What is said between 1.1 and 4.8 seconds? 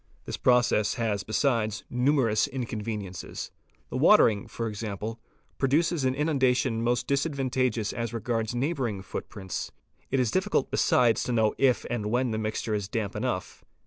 besides numerous inconveniences; the watering for